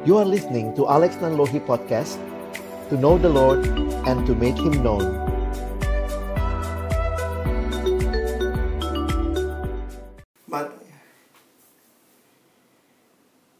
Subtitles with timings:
[0.00, 2.16] You are listening to Alex Nanlohi Podcast
[2.88, 3.68] To know the Lord
[4.08, 5.04] and to make Him known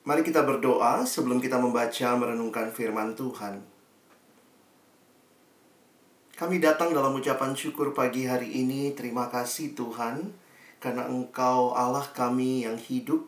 [0.08, 3.60] Mari kita berdoa sebelum kita membaca merenungkan firman Tuhan.
[6.40, 8.90] Kami datang dalam ucapan syukur pagi hari ini.
[8.96, 10.34] Terima kasih Tuhan,
[10.82, 13.22] karena Engkau Allah kami yang hidup,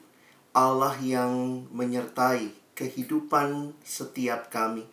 [0.50, 4.88] Allah yang menyertai kehidupan setiap kami.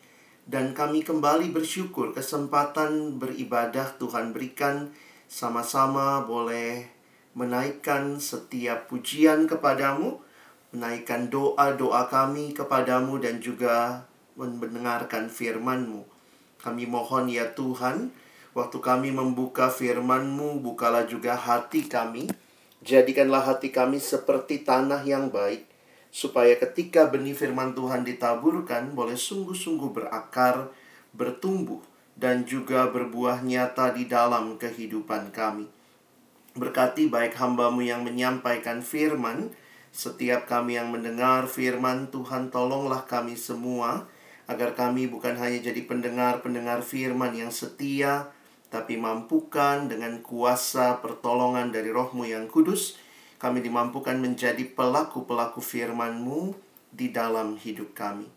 [0.50, 4.90] Dan kami kembali bersyukur kesempatan beribadah Tuhan berikan
[5.30, 6.90] sama-sama boleh
[7.38, 10.18] menaikkan setiap pujian kepadamu,
[10.74, 16.02] menaikkan doa-doa kami kepadamu dan juga mendengarkan firman-Mu.
[16.60, 18.10] Kami mohon ya Tuhan,
[18.58, 22.26] waktu kami membuka firman-Mu, bukalah juga hati kami.
[22.82, 25.69] Jadikanlah hati kami seperti tanah yang baik,
[26.10, 30.74] supaya ketika benih firman Tuhan ditaburkan boleh sungguh-sungguh berakar,
[31.14, 31.82] bertumbuh,
[32.20, 35.70] dan juga berbuah nyata di dalam kehidupan kami.
[36.58, 39.54] Berkati baik hambamu yang menyampaikan firman,
[39.96, 44.10] setiap kami yang mendengar firman Tuhan tolonglah kami semua,
[44.50, 48.34] agar kami bukan hanya jadi pendengar-pendengar firman yang setia,
[48.70, 52.98] tapi mampukan dengan kuasa pertolongan dari rohmu yang kudus,
[53.40, 56.54] kami dimampukan menjadi pelaku-pelaku firman-Mu
[56.92, 58.28] di dalam hidup kami.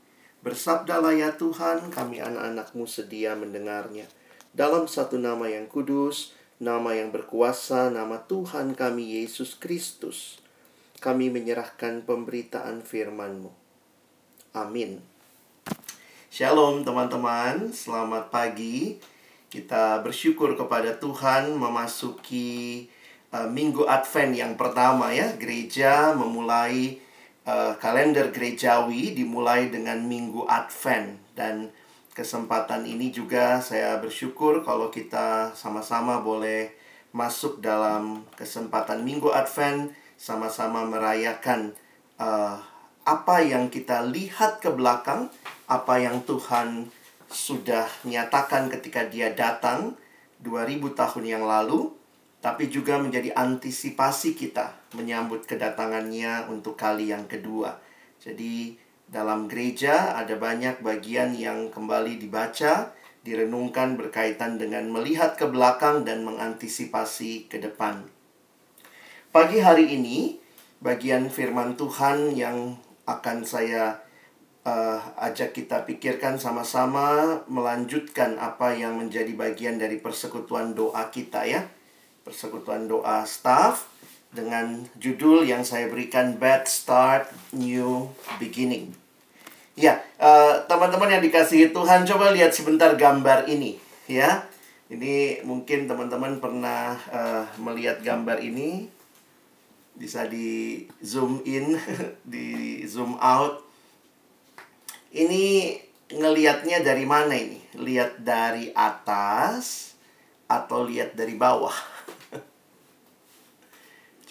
[0.46, 4.06] Bersabdalah ya Tuhan, kami anak-anak-Mu sedia mendengarnya.
[4.54, 10.38] Dalam satu nama yang kudus, nama yang berkuasa, nama Tuhan kami Yesus Kristus,
[11.02, 13.50] kami menyerahkan pemberitaan firman-Mu.
[14.54, 15.02] Amin.
[16.30, 19.02] Shalom teman-teman, selamat pagi.
[19.50, 22.86] Kita bersyukur kepada Tuhan memasuki
[23.32, 27.00] uh, minggu Advent yang pertama ya, gereja memulai
[27.48, 31.18] uh, kalender gerejawi dimulai dengan minggu Advent.
[31.32, 31.72] Dan
[32.12, 36.76] kesempatan ini juga saya bersyukur kalau kita sama-sama boleh
[37.12, 41.76] masuk dalam kesempatan minggu Advent sama-sama merayakan
[42.16, 42.56] uh,
[43.02, 45.26] apa yang kita lihat ke belakang,
[45.66, 46.86] apa yang Tuhan
[47.32, 49.96] sudah nyatakan ketika dia datang
[50.44, 51.90] 2000 tahun yang lalu
[52.42, 57.78] tapi juga menjadi antisipasi kita menyambut kedatangannya untuk kali yang kedua.
[58.18, 58.74] Jadi,
[59.06, 62.90] dalam gereja ada banyak bagian yang kembali dibaca,
[63.22, 68.02] direnungkan berkaitan dengan melihat ke belakang dan mengantisipasi ke depan.
[69.30, 70.42] Pagi hari ini,
[70.82, 72.74] bagian firman Tuhan yang
[73.06, 74.02] akan saya
[74.66, 74.98] uh,
[75.30, 81.62] ajak kita pikirkan sama-sama melanjutkan apa yang menjadi bagian dari persekutuan doa kita ya
[82.22, 83.90] persekutuan doa staff
[84.32, 88.08] dengan judul yang saya berikan Bad Start New
[88.40, 88.96] Beginning.
[89.76, 93.76] Ya, uh, teman-teman yang dikasihi Tuhan, coba lihat sebentar gambar ini,
[94.08, 94.44] ya.
[94.92, 98.92] Ini mungkin teman-teman pernah uh, melihat gambar ini,
[99.96, 101.76] bisa di zoom in,
[102.28, 103.64] di zoom out.
[105.12, 105.76] Ini
[106.12, 107.60] ngelihatnya dari mana ini?
[107.76, 109.96] Lihat dari atas
[110.48, 111.91] atau lihat dari bawah?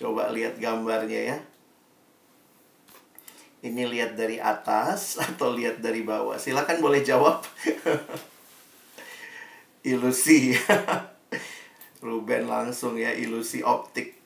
[0.01, 1.37] Coba lihat gambarnya ya.
[3.61, 6.41] Ini lihat dari atas atau lihat dari bawah?
[6.41, 7.45] Silakan boleh jawab.
[9.93, 10.57] ilusi.
[12.01, 14.17] Ruben langsung ya, ilusi optik.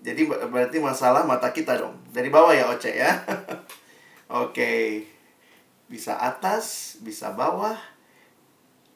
[0.00, 2.00] Jadi berarti masalah mata kita dong.
[2.08, 3.12] Dari bawah ya Oce ya.
[4.32, 5.04] Oke.
[5.84, 7.76] Bisa atas, bisa bawah.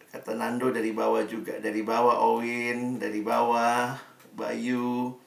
[0.08, 1.60] Kata Nando dari bawah juga.
[1.60, 3.92] Dari bawah Owin, dari bawah
[4.32, 5.20] Bayu,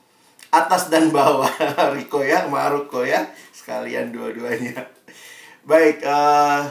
[0.63, 1.49] atas dan bawah.
[1.95, 3.27] Riko ya Maruko ya.
[3.51, 4.87] Sekalian dua-duanya.
[5.67, 6.63] Baik uh,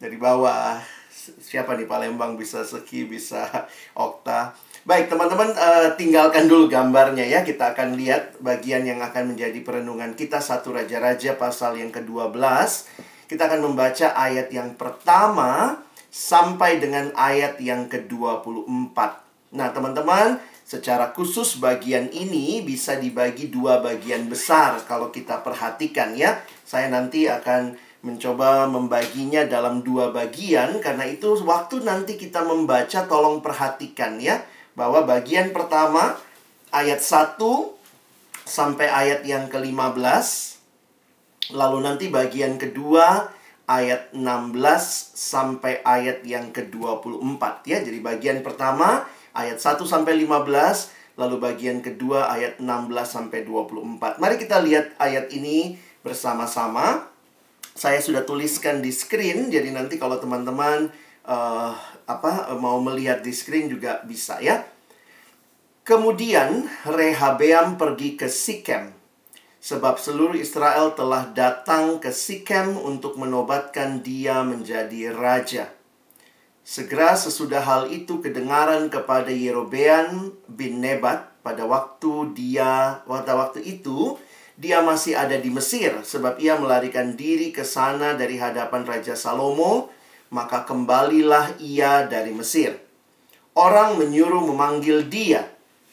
[0.00, 0.80] dari bawah.
[1.22, 3.46] Siapa nih Palembang bisa Seki bisa
[3.94, 4.56] Okta?
[4.82, 7.46] Baik teman-teman uh, tinggalkan dulu gambarnya ya.
[7.46, 10.42] Kita akan lihat bagian yang akan menjadi perenungan kita.
[10.42, 12.42] Satu raja-raja pasal yang ke-12
[13.32, 15.80] kita akan membaca ayat yang pertama
[16.12, 18.92] sampai dengan ayat yang ke-24
[19.56, 26.40] nah teman-teman Secara khusus bagian ini bisa dibagi dua bagian besar kalau kita perhatikan ya.
[26.64, 33.38] Saya nanti akan mencoba membaginya dalam dua bagian karena itu waktu nanti kita membaca tolong
[33.38, 34.42] perhatikan ya
[34.74, 36.18] bahwa bagian pertama
[36.74, 37.38] ayat 1
[38.42, 40.26] sampai ayat yang ke-15
[41.54, 43.30] lalu nanti bagian kedua
[43.70, 44.58] ayat 16
[45.14, 47.78] sampai ayat yang ke-24 ya.
[47.86, 49.06] Jadi bagian pertama
[49.36, 54.20] ayat 1 sampai 15, lalu bagian kedua ayat 16 sampai 24.
[54.22, 57.10] Mari kita lihat ayat ini bersama-sama.
[57.72, 60.92] saya sudah tuliskan di screen, jadi nanti kalau teman-teman
[61.24, 61.72] uh,
[62.04, 64.60] apa mau melihat di screen juga bisa ya.
[65.80, 68.92] Kemudian Rehabeam pergi ke Sikem
[69.62, 75.70] sebab seluruh Israel telah datang ke Sikem untuk menobatkan dia menjadi raja.
[76.62, 84.14] Segera sesudah hal itu kedengaran kepada Yerobeam bin Nebat pada waktu dia pada waktu itu
[84.54, 89.90] dia masih ada di Mesir sebab ia melarikan diri ke sana dari hadapan Raja Salomo
[90.30, 92.78] maka kembalilah ia dari Mesir.
[93.52, 95.52] Orang menyuruh memanggil dia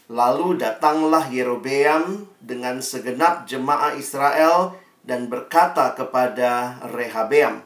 [0.09, 4.73] Lalu datanglah Yerobeam dengan segenap jemaah Israel
[5.05, 7.61] dan berkata kepada Rehabeam,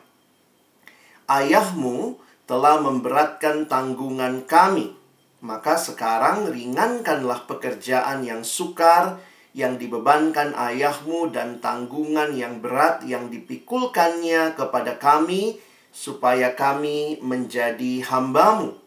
[1.24, 2.20] Ayahmu
[2.54, 4.94] telah memberatkan tanggungan kami,
[5.42, 9.18] maka sekarang ringankanlah pekerjaan yang sukar
[9.58, 15.58] yang dibebankan ayahmu dan tanggungan yang berat yang dipikulkannya kepada kami,
[15.90, 18.78] supaya kami menjadi hambamu.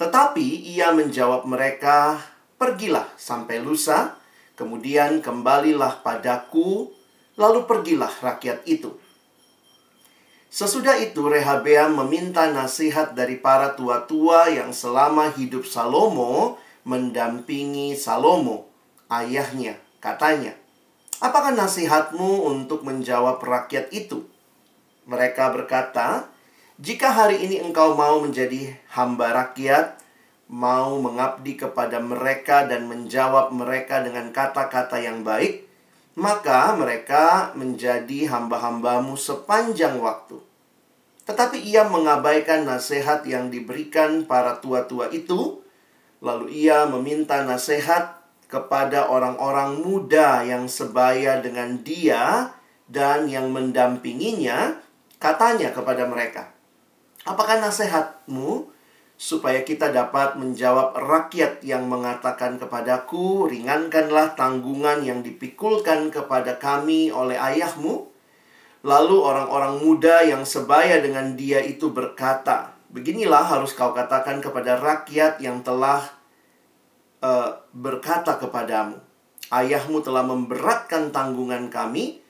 [0.00, 2.16] Tetapi ia menjawab mereka,
[2.56, 4.16] Pergilah sampai lusa,
[4.56, 6.88] kemudian kembalilah padaku,
[7.36, 8.96] lalu pergilah rakyat itu.
[10.48, 16.56] Sesudah itu Rehabeam meminta nasihat dari para tua-tua yang selama hidup Salomo
[16.88, 18.64] mendampingi Salomo,
[19.12, 19.76] ayahnya.
[20.00, 20.56] Katanya,
[21.20, 24.24] apakah nasihatmu untuk menjawab rakyat itu?
[25.04, 26.32] Mereka berkata,
[26.80, 30.00] jika hari ini engkau mau menjadi hamba rakyat,
[30.48, 35.67] mau mengabdi kepada mereka dan menjawab mereka dengan kata-kata yang baik,
[36.18, 40.42] maka mereka menjadi hamba-hambamu sepanjang waktu.
[41.22, 45.62] Tetapi ia mengabaikan nasihat yang diberikan para tua-tua itu,
[46.18, 48.18] lalu ia meminta nasihat
[48.50, 52.50] kepada orang-orang muda yang sebaya dengan dia
[52.90, 54.74] dan yang mendampinginya,
[55.22, 56.50] katanya kepada mereka,
[57.22, 58.74] "Apakah nasihatmu?"
[59.18, 67.34] Supaya kita dapat menjawab rakyat yang mengatakan kepadaku, ringankanlah tanggungan yang dipikulkan kepada kami oleh
[67.34, 68.06] ayahmu.
[68.86, 75.42] Lalu orang-orang muda yang sebaya dengan dia itu berkata, beginilah harus kau katakan kepada rakyat
[75.42, 76.06] yang telah
[77.18, 79.02] uh, berkata kepadamu,
[79.50, 82.22] ayahmu telah memberatkan tanggungan kami,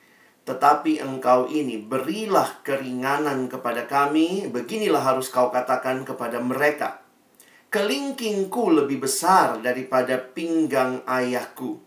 [0.48, 7.04] tetapi engkau ini berilah keringanan kepada kami, beginilah harus kau katakan kepada mereka.
[7.68, 11.84] Kelingkingku lebih besar daripada pinggang ayahku.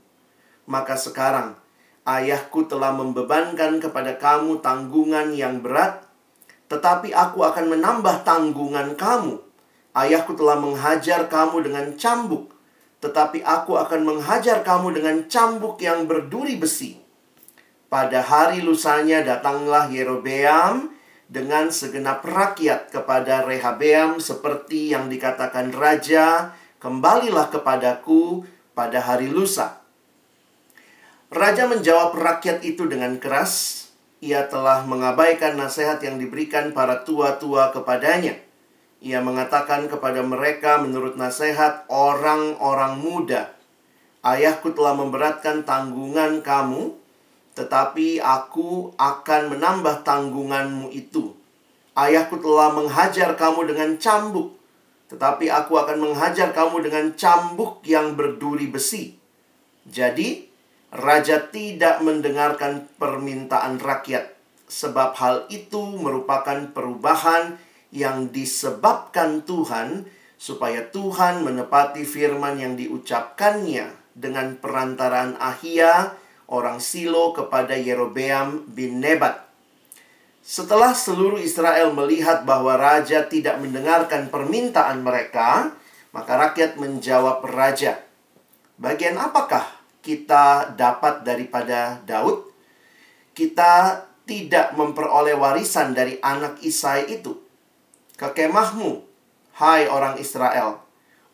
[0.70, 1.58] Maka sekarang
[2.06, 6.06] ayahku telah membebankan kepada kamu tanggungan yang berat,
[6.70, 9.42] tetapi aku akan menambah tanggungan kamu.
[9.98, 12.54] Ayahku telah menghajar kamu dengan cambuk,
[13.02, 17.01] tetapi aku akan menghajar kamu dengan cambuk yang berduri besi.
[17.92, 20.96] Pada hari lusanya datanglah Yerobeam
[21.28, 29.84] dengan segenap rakyat kepada Rehabeam seperti yang dikatakan raja, kembalilah kepadaku pada hari lusa.
[31.36, 33.88] Raja menjawab rakyat itu dengan keras.
[34.24, 38.40] Ia telah mengabaikan nasihat yang diberikan para tua-tua kepadanya.
[39.04, 43.52] Ia mengatakan kepada mereka menurut nasihat orang-orang muda,
[44.24, 47.01] Ayahku telah memberatkan tanggungan kamu,
[47.52, 51.36] tetapi aku akan menambah tanggunganmu itu.
[51.92, 54.56] Ayahku telah menghajar kamu dengan cambuk,
[55.12, 59.20] tetapi aku akan menghajar kamu dengan cambuk yang berduri besi.
[59.84, 60.48] Jadi,
[60.96, 64.32] raja tidak mendengarkan permintaan rakyat,
[64.72, 67.60] sebab hal itu merupakan perubahan
[67.92, 70.08] yang disebabkan Tuhan,
[70.40, 76.16] supaya Tuhan menepati firman yang diucapkannya dengan perantaraan Ahia
[76.52, 79.48] orang Silo kepada Yerobeam bin Nebat.
[80.44, 85.72] Setelah seluruh Israel melihat bahwa raja tidak mendengarkan permintaan mereka,
[86.12, 88.04] maka rakyat menjawab raja,
[88.76, 89.64] "Bagian apakah
[90.04, 92.52] kita dapat daripada Daud?
[93.32, 97.38] Kita tidak memperoleh warisan dari anak Isai itu.
[98.20, 99.08] Kekemahmu,
[99.56, 100.84] hai orang Israel,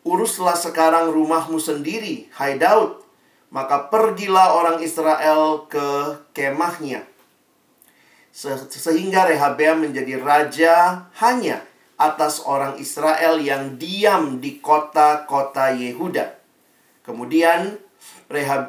[0.06, 3.07] uruslah sekarang rumahmu sendiri, hai Daud."
[3.48, 7.08] Maka pergilah orang Israel ke kemahnya.
[8.68, 11.64] Sehingga Rehabeam menjadi raja hanya
[11.98, 16.38] atas orang Israel yang diam di kota-kota Yehuda.
[17.02, 17.80] Kemudian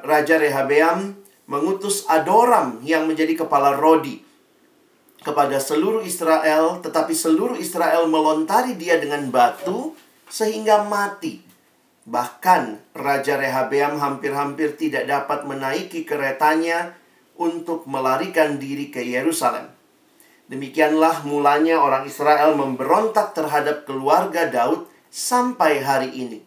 [0.01, 4.24] Raja Rehabeam mengutus Adoram yang menjadi kepala Rodi
[5.19, 9.93] kepada seluruh Israel, tetapi seluruh Israel melontari dia dengan batu
[10.31, 11.49] sehingga mati.
[12.08, 16.96] Bahkan Raja Rehabeam hampir-hampir tidak dapat menaiki keretanya
[17.39, 19.72] untuk melarikan diri ke Yerusalem.
[20.50, 26.41] Demikianlah mulanya orang Israel memberontak terhadap keluarga Daud sampai hari ini.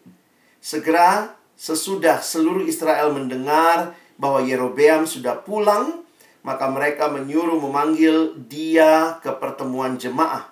[0.59, 6.03] Segera sesudah seluruh Israel mendengar bahwa Yerobeam sudah pulang,
[6.43, 10.51] maka mereka menyuruh memanggil dia ke pertemuan jemaah.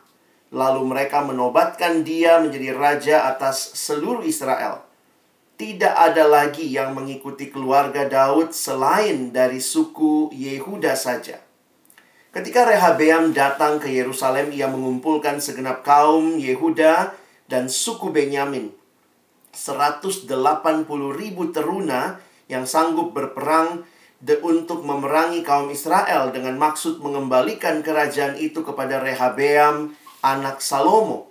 [0.51, 4.90] Lalu mereka menobatkan dia menjadi raja atas seluruh Israel.
[5.62, 11.38] Tidak ada lagi yang mengikuti keluarga Daud selain dari suku Yehuda saja.
[12.34, 17.13] Ketika Rehabeam datang ke Yerusalem, ia mengumpulkan segenap kaum Yehuda
[17.46, 18.74] dan suku Benyamin.
[19.53, 20.25] 180
[21.13, 22.18] ribu teruna
[22.50, 23.86] yang sanggup berperang
[24.18, 29.94] de untuk memerangi kaum Israel dengan maksud mengembalikan kerajaan itu kepada Rehabeam
[30.25, 31.30] anak Salomo.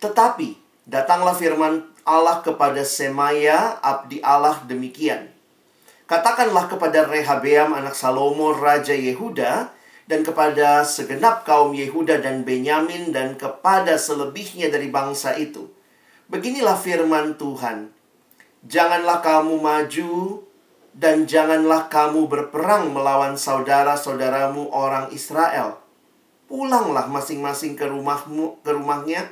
[0.00, 0.56] Tetapi
[0.88, 5.28] datanglah firman Allah kepada Semaya abdi Allah demikian.
[6.08, 9.68] Katakanlah kepada Rehabeam anak Salomo raja Yehuda
[10.08, 15.68] dan kepada segenap kaum Yehuda dan Benyamin dan kepada selebihnya dari bangsa itu.
[16.32, 17.92] Beginilah firman Tuhan.
[18.64, 20.40] Janganlah kamu maju
[20.96, 25.84] dan janganlah kamu berperang melawan saudara-saudaramu orang Israel
[26.48, 29.28] pulanglah masing-masing ke rumahmu ke rumahnya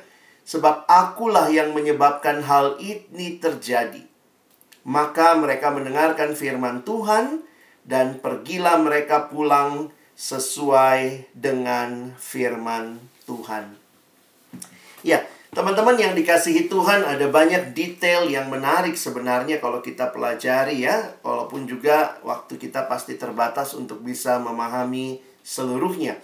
[0.46, 4.06] sebab akulah yang menyebabkan hal ini terjadi.
[4.86, 7.42] Maka mereka mendengarkan firman Tuhan
[7.82, 13.74] dan pergilah mereka pulang sesuai dengan firman Tuhan.
[15.02, 21.18] Ya, teman-teman yang dikasihi Tuhan ada banyak detail yang menarik sebenarnya kalau kita pelajari ya,
[21.26, 26.18] walaupun juga waktu kita pasti terbatas untuk bisa memahami seluruhnya.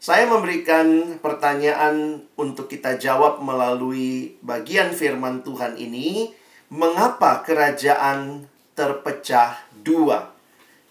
[0.00, 6.32] Saya memberikan pertanyaan untuk kita jawab melalui bagian firman Tuhan ini.
[6.72, 10.32] Mengapa kerajaan terpecah dua?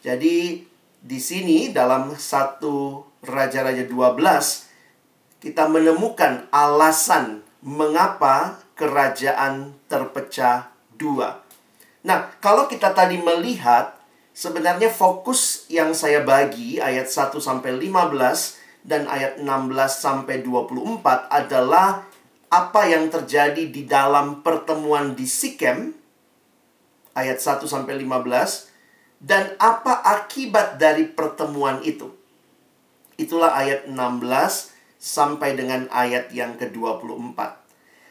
[0.05, 0.61] Jadi
[1.01, 10.69] di sini dalam satu Raja-Raja 12 kita menemukan alasan mengapa kerajaan terpecah
[11.01, 11.41] dua.
[12.05, 13.97] Nah, kalau kita tadi melihat
[14.37, 19.45] sebenarnya fokus yang saya bagi ayat 1 sampai 15 dan ayat 16
[19.89, 22.07] sampai 24 adalah
[22.49, 25.93] apa yang terjadi di dalam pertemuan di Sikem
[27.13, 32.09] ayat 1 sampai 15 dan apa akibat dari pertemuan itu.
[33.19, 33.95] Itulah ayat 16
[34.95, 37.37] sampai dengan ayat yang ke-24.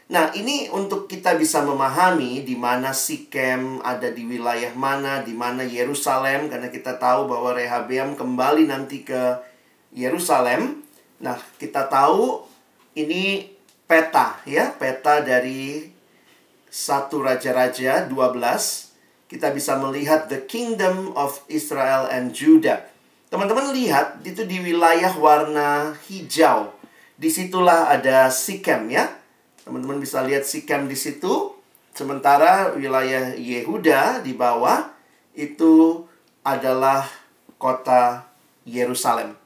[0.08, 5.64] Nah, ini untuk kita bisa memahami di mana Sikem ada di wilayah mana, di mana
[5.64, 9.36] Yerusalem karena kita tahu bahwa Rehabeam kembali nanti ke
[9.92, 10.84] Yerusalem.
[11.18, 12.44] Nah, kita tahu
[12.94, 13.48] ini
[13.88, 15.88] peta ya, peta dari
[16.68, 18.88] satu raja-raja 12.
[19.28, 22.88] Kita bisa melihat the kingdom of Israel and Judah.
[23.28, 26.72] Teman-teman lihat itu di wilayah warna hijau.
[27.18, 29.12] Di situlah ada Sikem ya.
[29.68, 31.52] Teman-teman bisa lihat Sikem di situ.
[31.92, 34.88] Sementara wilayah Yehuda di bawah
[35.36, 36.06] itu
[36.40, 37.04] adalah
[37.60, 38.24] kota
[38.64, 39.36] Yerusalem.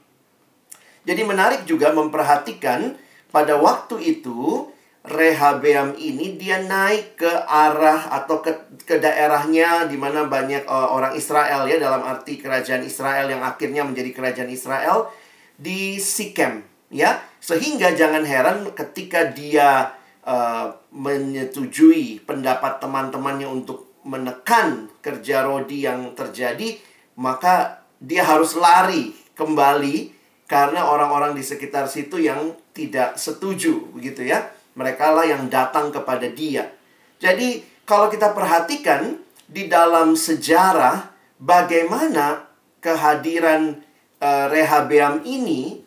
[1.02, 2.94] Jadi menarik juga memperhatikan
[3.35, 4.71] pada waktu itu
[5.02, 8.54] Rehabeam ini dia naik ke arah atau ke,
[8.87, 13.82] ke daerahnya di mana banyak uh, orang Israel ya dalam arti kerajaan Israel yang akhirnya
[13.82, 15.11] menjadi kerajaan Israel
[15.59, 16.62] di Sikem
[16.94, 17.18] ya.
[17.42, 19.90] Sehingga jangan heran ketika dia
[20.23, 26.78] uh, menyetujui pendapat teman-temannya untuk menekan kerja Rodi yang terjadi
[27.18, 30.22] maka dia harus lari kembali
[30.52, 34.52] karena orang-orang di sekitar situ yang tidak setuju begitu ya.
[34.76, 36.68] Mereka lah yang datang kepada dia.
[37.16, 39.16] Jadi kalau kita perhatikan
[39.49, 41.09] di dalam sejarah
[41.40, 42.44] bagaimana
[42.85, 43.80] kehadiran
[44.21, 45.80] uh, Rehabeam ini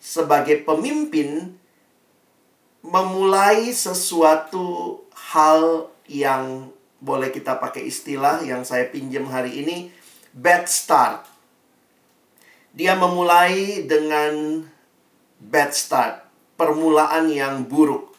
[0.00, 1.52] sebagai pemimpin
[2.80, 5.04] memulai sesuatu
[5.36, 9.76] hal yang boleh kita pakai istilah yang saya pinjam hari ini
[10.32, 11.31] bad start
[12.72, 14.64] dia memulai dengan
[15.38, 16.24] bad start,
[16.56, 18.12] permulaan yang buruk.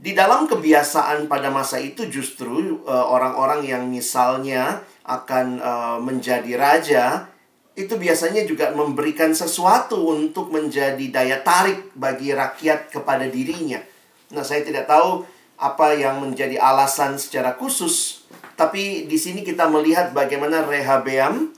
[0.00, 7.26] Di dalam kebiasaan pada masa itu justru eh, orang-orang yang misalnya akan uh, menjadi raja
[7.74, 13.82] itu biasanya juga memberikan sesuatu untuk menjadi daya tarik bagi rakyat kepada dirinya.
[14.30, 15.26] Nah, saya tidak tahu
[15.58, 21.52] apa yang menjadi alasan secara khusus, tapi di sini kita melihat bagaimana Rehabeam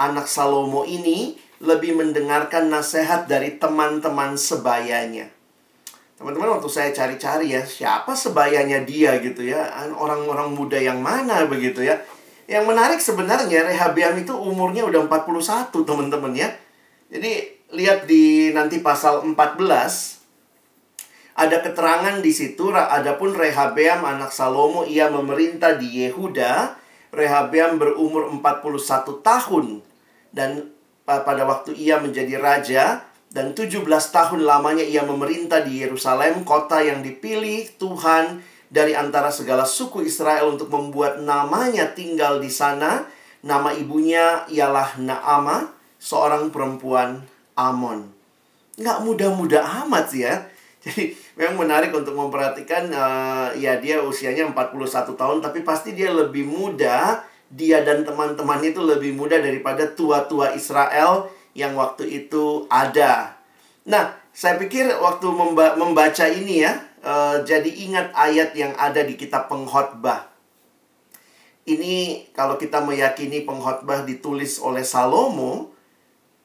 [0.00, 5.32] anak Salomo ini lebih mendengarkan nasihat dari teman-teman sebayanya.
[6.14, 9.66] Teman-teman waktu saya cari-cari ya, siapa sebayanya dia gitu ya?
[9.98, 11.98] Orang-orang muda yang mana begitu ya?
[12.44, 16.52] Yang menarik sebenarnya Rehabiam itu umurnya udah 41 teman-teman ya.
[17.08, 20.14] Jadi lihat di nanti pasal 14
[21.34, 26.78] ada keterangan di situ adapun Rehabeam anak Salomo ia memerintah di Yehuda
[27.10, 29.66] Rehabeam berumur 41 tahun
[30.34, 30.73] dan
[31.04, 37.04] pada waktu ia menjadi raja dan 17 tahun lamanya ia memerintah di Yerusalem kota yang
[37.04, 38.40] dipilih Tuhan
[38.72, 43.04] dari antara segala suku Israel untuk membuat namanya tinggal di sana.
[43.44, 45.68] Nama ibunya ialah Naama
[46.00, 47.20] seorang perempuan
[47.52, 48.08] Amon.
[48.80, 50.40] Nggak muda-muda amat sih ya.
[50.84, 56.44] Jadi memang menarik untuk memperhatikan uh, ya dia usianya 41 tahun tapi pasti dia lebih
[56.44, 63.38] muda dia dan teman-temannya itu lebih muda daripada tua-tua Israel yang waktu itu ada.
[63.86, 69.14] Nah, saya pikir waktu memba membaca ini ya, uh, jadi ingat ayat yang ada di
[69.14, 70.34] kitab pengkhotbah.
[71.64, 75.70] Ini kalau kita meyakini pengkhotbah ditulis oleh Salomo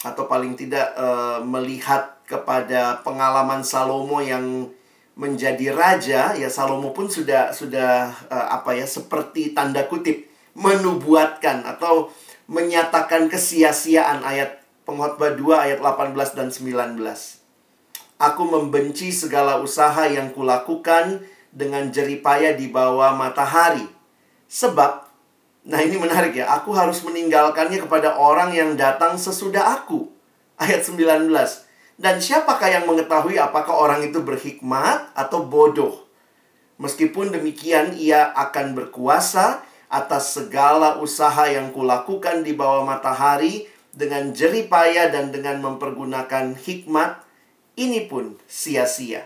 [0.06, 4.70] atau paling tidak uh, melihat kepada pengalaman Salomo yang
[5.20, 10.29] menjadi raja, ya Salomo pun sudah sudah uh, apa ya seperti tanda kutip
[10.60, 12.12] menubuatkan atau
[12.52, 17.00] menyatakan kesia-siaan ayat Pengkhotbah 2 ayat 18 dan 19.
[18.20, 21.24] Aku membenci segala usaha yang kulakukan
[21.56, 23.88] dengan jeripaya di bawah matahari.
[24.52, 25.08] Sebab,
[25.64, 30.12] nah ini menarik ya, aku harus meninggalkannya kepada orang yang datang sesudah aku.
[30.60, 31.32] Ayat 19.
[31.96, 36.04] Dan siapakah yang mengetahui apakah orang itu berhikmat atau bodoh?
[36.82, 45.10] Meskipun demikian, ia akan berkuasa atas segala usaha yang kulakukan di bawah matahari dengan jeripaya
[45.10, 47.26] dan dengan mempergunakan hikmat.
[47.74, 49.26] Ini pun sia-sia.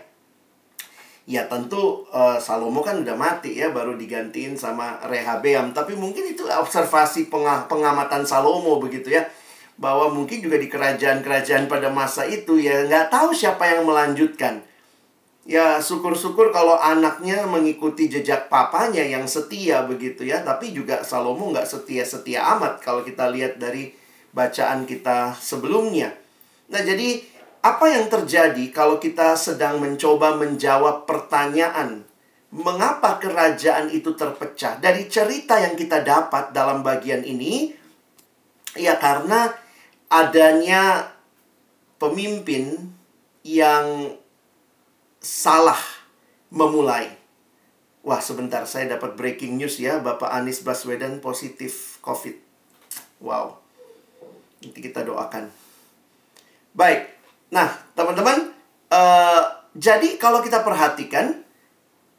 [1.24, 6.44] Ya tentu uh, Salomo kan udah mati ya baru digantiin sama Rehabeam tapi mungkin itu
[6.44, 7.32] observasi
[7.64, 9.24] pengamatan Salomo begitu ya
[9.80, 14.62] bahwa mungkin juga di kerajaan-kerajaan pada masa itu ya nggak tahu siapa yang melanjutkan.
[15.44, 20.40] Ya syukur-syukur kalau anaknya mengikuti jejak papanya yang setia begitu ya.
[20.40, 23.92] Tapi juga Salomo nggak setia-setia amat kalau kita lihat dari
[24.32, 26.16] bacaan kita sebelumnya.
[26.72, 27.20] Nah jadi
[27.60, 32.08] apa yang terjadi kalau kita sedang mencoba menjawab pertanyaan
[32.54, 34.78] mengapa kerajaan itu terpecah?
[34.78, 37.74] Dari cerita yang kita dapat dalam bagian ini,
[38.78, 39.50] ya karena
[40.06, 41.10] adanya
[41.98, 42.94] pemimpin
[43.42, 44.14] yang
[45.24, 45.80] salah
[46.52, 47.08] memulai.
[48.04, 52.36] Wah, sebentar saya dapat breaking news ya, Bapak Anies Baswedan positif COVID.
[53.24, 53.56] Wow.
[54.60, 55.48] Nanti kita doakan.
[56.76, 57.08] Baik.
[57.48, 58.52] Nah, teman-teman,
[58.92, 61.40] uh, jadi kalau kita perhatikan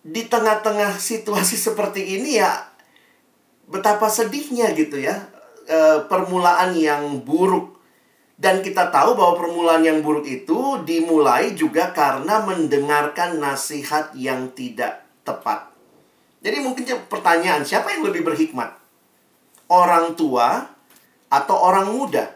[0.01, 2.73] di tengah-tengah situasi seperti ini ya
[3.69, 5.29] betapa sedihnya gitu ya.
[5.65, 7.74] Uh, permulaan yang buruk
[8.35, 15.07] dan kita tahu bahwa permulaan yang buruk itu dimulai juga karena mendengarkan nasihat yang tidak
[15.23, 15.71] tepat.
[16.43, 18.75] Jadi mungkin pertanyaan, siapa yang lebih berhikmat?
[19.71, 20.67] Orang tua
[21.31, 22.29] atau orang muda?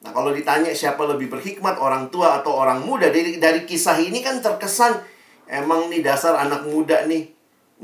[0.00, 4.24] Nah, kalau ditanya siapa lebih berhikmat, orang tua atau orang muda, dari, dari kisah ini
[4.24, 4.96] kan terkesan
[5.46, 7.28] emang nih dasar anak muda nih,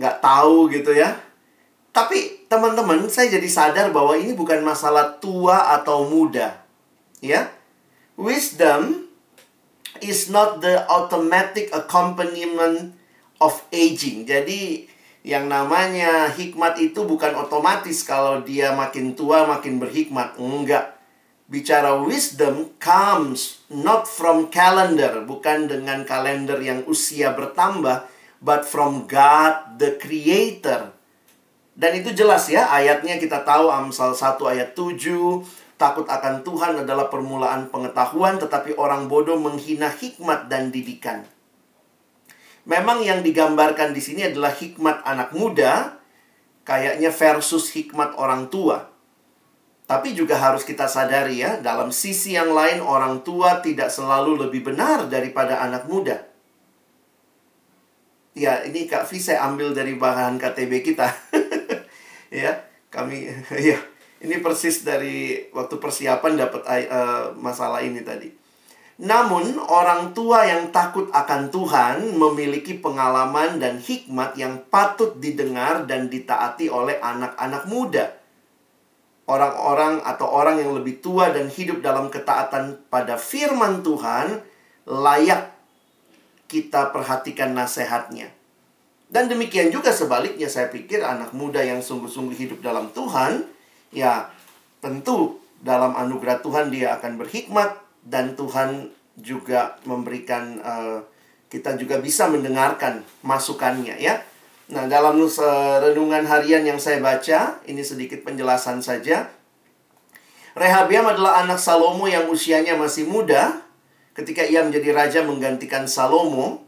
[0.00, 1.12] nggak tahu gitu ya.
[1.96, 6.60] Tapi teman-teman, saya jadi sadar bahwa ini bukan masalah tua atau muda.
[7.24, 7.48] Ya.
[8.20, 9.08] Wisdom
[10.04, 12.92] is not the automatic accompaniment
[13.40, 14.28] of aging.
[14.28, 14.92] Jadi
[15.24, 20.36] yang namanya hikmat itu bukan otomatis kalau dia makin tua makin berhikmat.
[20.36, 21.00] Enggak.
[21.48, 28.04] Bicara wisdom comes not from calendar, bukan dengan kalender yang usia bertambah,
[28.44, 30.95] but from God the creator
[31.76, 34.96] dan itu jelas ya, ayatnya kita tahu Amsal 1 ayat 7,
[35.76, 41.28] takut akan Tuhan adalah permulaan pengetahuan, tetapi orang bodoh menghina hikmat dan didikan.
[42.64, 46.00] Memang yang digambarkan di sini adalah hikmat anak muda,
[46.64, 48.88] kayaknya versus hikmat orang tua.
[49.84, 54.72] Tapi juga harus kita sadari ya, dalam sisi yang lain orang tua tidak selalu lebih
[54.72, 56.24] benar daripada anak muda.
[58.32, 61.12] Ya, ini Kak Vi saya ambil dari bahan KTB kita.
[62.30, 63.28] ya kami
[63.68, 63.78] ya
[64.16, 68.32] ini persis dari waktu persiapan dapat uh, masalah ini tadi.
[68.96, 76.08] Namun orang tua yang takut akan Tuhan memiliki pengalaman dan hikmat yang patut didengar dan
[76.08, 78.16] ditaati oleh anak-anak muda.
[79.28, 84.40] Orang-orang atau orang yang lebih tua dan hidup dalam ketaatan pada firman Tuhan
[84.88, 85.52] layak
[86.48, 88.32] kita perhatikan nasihatnya.
[89.06, 93.46] Dan demikian juga sebaliknya saya pikir anak muda yang sungguh-sungguh hidup dalam Tuhan,
[93.94, 94.28] ya
[94.82, 100.98] tentu dalam anugerah Tuhan dia akan berhikmat, dan Tuhan juga memberikan uh,
[101.46, 104.26] kita juga bisa mendengarkan masukannya ya.
[104.66, 109.30] Nah, dalam renungan harian yang saya baca, ini sedikit penjelasan saja.
[110.58, 113.62] Rehabiam adalah anak Salomo yang usianya masih muda
[114.18, 116.65] ketika ia menjadi raja menggantikan Salomo.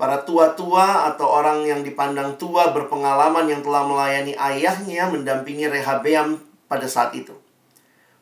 [0.00, 6.88] Para tua-tua atau orang yang dipandang tua berpengalaman yang telah melayani ayahnya mendampingi Rehabeam pada
[6.90, 7.36] saat itu.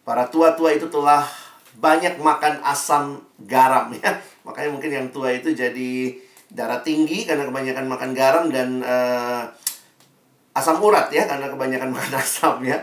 [0.04, 1.24] Para tua-tua itu telah
[1.78, 4.18] banyak makan asam garam ya.
[4.44, 6.18] Makanya mungkin yang tua itu jadi
[6.50, 9.46] darah tinggi karena kebanyakan makan garam dan uh,
[10.50, 12.76] asam urat ya karena kebanyakan makan asam ya.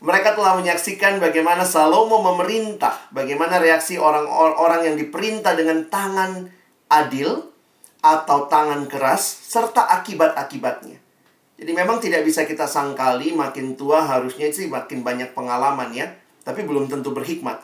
[0.00, 6.48] Mereka telah menyaksikan bagaimana Salomo memerintah, bagaimana reaksi orang-orang yang diperintah dengan tangan
[6.88, 7.49] adil
[8.00, 10.96] atau tangan keras serta akibat-akibatnya.
[11.60, 16.08] Jadi memang tidak bisa kita sangkali makin tua harusnya sih makin banyak pengalaman ya,
[16.40, 17.60] tapi belum tentu berhikmat.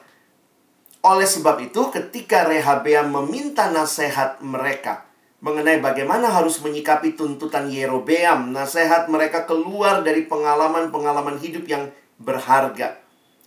[1.01, 5.09] Oleh sebab itu ketika Rehabeam meminta nasihat mereka
[5.41, 12.99] mengenai bagaimana harus menyikapi tuntutan Yerobeam, nasihat mereka keluar dari pengalaman-pengalaman hidup yang berharga,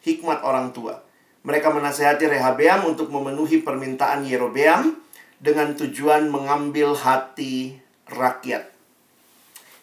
[0.06, 1.02] hikmat orang tua.
[1.44, 4.96] Mereka menasehati Rehabeam untuk memenuhi permintaan Yerobeam
[5.40, 7.80] dengan tujuan mengambil hati
[8.12, 8.68] rakyat.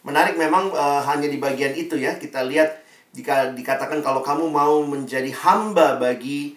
[0.04, 2.14] Menarik memang uh, hanya di bagian itu ya.
[2.14, 2.84] Kita lihat
[3.16, 6.54] jika dikatakan kalau kamu mau menjadi hamba bagi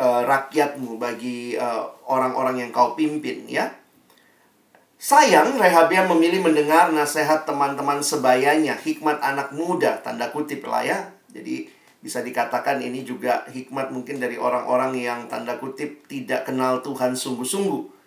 [0.00, 3.68] uh, rakyatmu, bagi eh, orang-orang uh, yang kau pimpin ya.
[4.98, 10.98] Sayang, Rehabiam memilih mendengar nasihat teman-teman sebayanya, hikmat anak muda, tanda kutip lah ya.
[11.30, 11.70] Jadi
[12.02, 17.97] bisa dikatakan ini juga hikmat mungkin dari orang-orang yang tanda kutip tidak kenal Tuhan sungguh-sungguh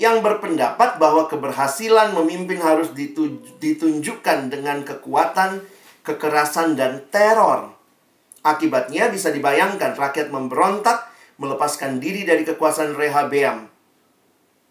[0.00, 2.96] yang berpendapat bahwa keberhasilan memimpin harus
[3.60, 5.60] ditunjukkan dengan kekuatan,
[6.00, 7.76] kekerasan, dan teror.
[8.40, 11.04] Akibatnya bisa dibayangkan rakyat memberontak,
[11.36, 13.68] melepaskan diri dari kekuasaan Rehabeam.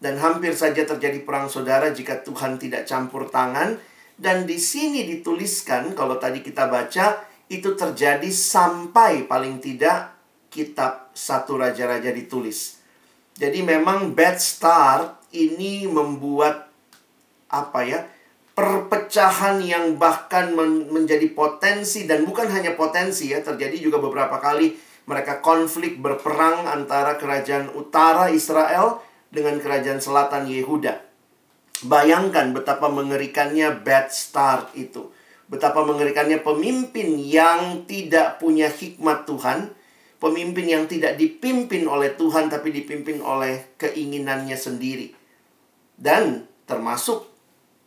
[0.01, 3.77] Dan hampir saja terjadi perang saudara jika Tuhan tidak campur tangan.
[4.17, 7.21] Dan di sini dituliskan, kalau tadi kita baca,
[7.53, 10.17] itu terjadi sampai paling tidak
[10.49, 12.81] kitab satu raja-raja ditulis.
[13.37, 16.69] Jadi memang bad start ini membuat
[17.49, 17.99] apa ya
[18.59, 24.75] perpecahan yang bahkan men menjadi potensi dan bukan hanya potensi ya terjadi juga beberapa kali
[25.07, 28.99] mereka konflik berperang antara kerajaan utara Israel
[29.31, 31.01] dengan kerajaan selatan Yehuda.
[31.87, 35.07] Bayangkan betapa mengerikannya bad start itu.
[35.49, 39.73] Betapa mengerikannya pemimpin yang tidak punya hikmat Tuhan,
[40.21, 45.18] pemimpin yang tidak dipimpin oleh Tuhan tapi dipimpin oleh keinginannya sendiri
[45.99, 47.27] dan termasuk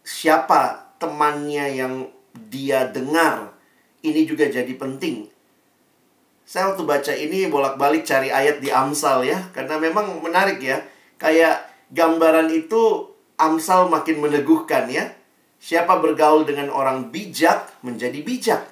[0.05, 1.95] siapa temannya yang
[2.53, 3.57] dia dengar.
[4.05, 5.33] Ini juga jadi penting.
[6.45, 10.85] Saya waktu baca ini bolak-balik cari ayat di Amsal ya, karena memang menarik ya.
[11.17, 13.09] Kayak gambaran itu
[13.41, 15.09] Amsal makin meneguhkan ya.
[15.63, 18.63] Siapa bergaul dengan orang bijak menjadi bijak.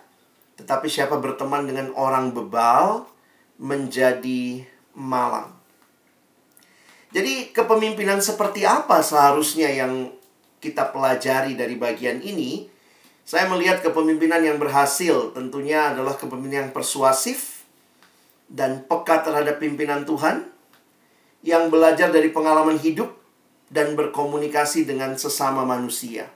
[0.58, 3.06] Tetapi siapa berteman dengan orang bebal
[3.56, 4.66] menjadi
[4.98, 5.59] malang.
[7.10, 10.14] Jadi kepemimpinan seperti apa seharusnya yang
[10.62, 12.70] kita pelajari dari bagian ini?
[13.26, 17.66] Saya melihat kepemimpinan yang berhasil tentunya adalah kepemimpinan yang persuasif
[18.50, 20.46] dan peka terhadap pimpinan Tuhan
[21.46, 23.14] yang belajar dari pengalaman hidup
[23.70, 26.26] dan berkomunikasi dengan sesama manusia.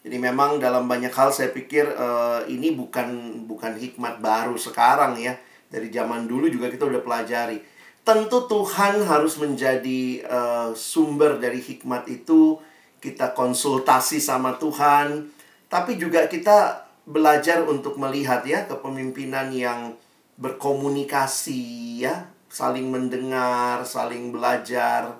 [0.00, 5.36] Jadi memang dalam banyak hal saya pikir uh, ini bukan bukan hikmat baru sekarang ya.
[5.68, 7.60] Dari zaman dulu juga kita udah pelajari
[8.04, 12.58] tentu Tuhan harus menjadi uh, sumber dari hikmat itu.
[13.00, 15.32] Kita konsultasi sama Tuhan,
[15.72, 19.96] tapi juga kita belajar untuk melihat ya kepemimpinan yang
[20.36, 25.16] berkomunikasi ya, saling mendengar, saling belajar.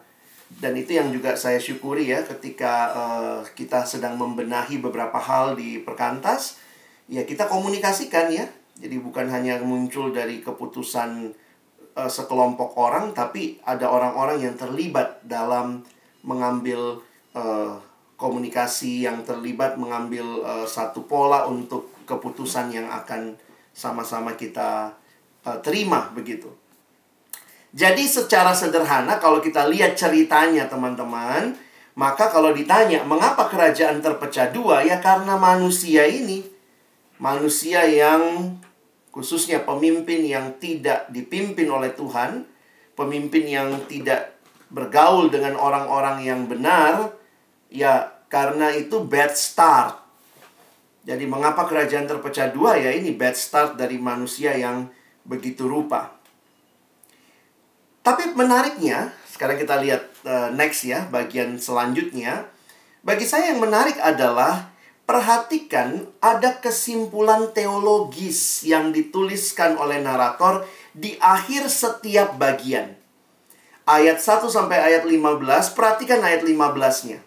[0.50, 5.80] Dan itu yang juga saya syukuri ya ketika uh, kita sedang membenahi beberapa hal di
[5.80, 6.60] perkantas,
[7.08, 8.44] ya kita komunikasikan ya.
[8.76, 11.32] Jadi bukan hanya muncul dari keputusan
[12.00, 15.84] uh, sekelompok orang, tapi ada orang-orang yang terlibat dalam
[16.24, 16.96] mengambil
[17.36, 17.76] uh,
[18.16, 23.36] komunikasi, yang terlibat mengambil uh, satu pola untuk keputusan yang akan
[23.76, 24.96] sama-sama kita
[25.44, 26.48] uh, terima begitu.
[27.70, 31.54] Jadi secara sederhana kalau kita lihat ceritanya teman-teman,
[31.94, 36.42] maka kalau ditanya mengapa kerajaan terpecah dua ya karena manusia ini
[37.20, 38.56] manusia yang
[39.10, 42.46] khususnya pemimpin yang tidak dipimpin oleh Tuhan,
[42.94, 44.38] pemimpin yang tidak
[44.70, 47.14] bergaul dengan orang-orang yang benar,
[47.70, 49.98] ya karena itu bad start.
[51.02, 54.86] Jadi mengapa kerajaan terpecah dua ya ini bad start dari manusia yang
[55.26, 56.14] begitu rupa.
[58.00, 62.48] Tapi menariknya, sekarang kita lihat uh, next ya, bagian selanjutnya.
[63.04, 64.72] Bagi saya yang menarik adalah
[65.10, 70.62] perhatikan ada kesimpulan teologis yang dituliskan oleh narator
[70.94, 72.94] di akhir setiap bagian.
[73.90, 77.26] Ayat 1 sampai ayat 15, perhatikan ayat 15-nya.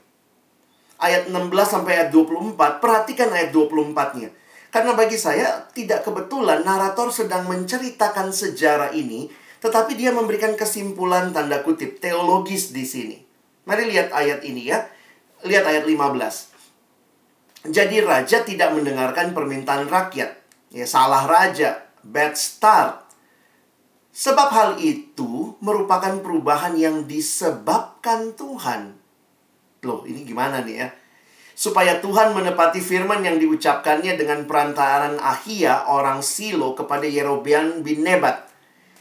[0.96, 4.32] Ayat 16 sampai ayat 24, perhatikan ayat 24-nya.
[4.72, 9.28] Karena bagi saya tidak kebetulan narator sedang menceritakan sejarah ini,
[9.60, 13.20] tetapi dia memberikan kesimpulan tanda kutip teologis di sini.
[13.68, 14.88] Mari lihat ayat ini ya.
[15.44, 16.53] Lihat ayat 15.
[17.64, 20.36] Jadi raja tidak mendengarkan permintaan rakyat.
[20.68, 23.08] Ya salah raja, bad start.
[24.14, 29.00] Sebab hal itu merupakan perubahan yang disebabkan Tuhan.
[29.88, 30.88] Loh, ini gimana nih ya?
[31.56, 38.44] Supaya Tuhan menepati firman yang diucapkannya dengan perantaran Ahia orang Silo kepada Yerobeam bin Nebat.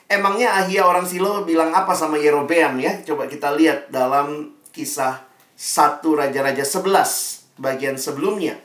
[0.07, 3.03] Emangnya Ahia orang Silo bilang apa sama Yerobeam ya?
[3.03, 5.27] Coba kita lihat dalam kisah
[5.59, 8.59] 1 Raja-Raja 11 bagian sebelumnya.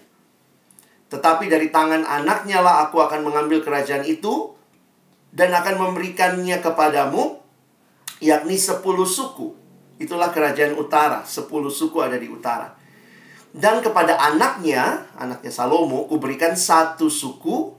[1.13, 4.57] Tetapi dari tangan anaknya lah aku akan mengambil kerajaan itu
[5.31, 7.38] dan akan memberikannya kepadamu
[8.19, 9.53] yakni sepuluh suku.
[10.01, 12.73] Itulah kerajaan utara, sepuluh suku ada di utara.
[13.53, 17.73] Dan kepada anaknya, anaknya Salomo, kuberikan satu suku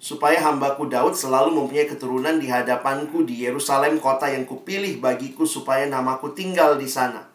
[0.00, 5.84] supaya hambaku Daud selalu mempunyai keturunan di hadapanku di Yerusalem kota yang kupilih bagiku supaya
[5.84, 7.28] namaku tinggal di sana.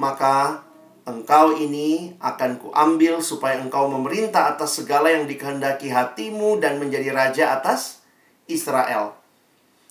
[0.00, 0.64] Maka
[1.02, 7.44] engkau ini akan kuambil supaya engkau memerintah atas segala yang dikehendaki hatimu dan menjadi raja
[7.58, 8.02] atas
[8.46, 9.18] Israel.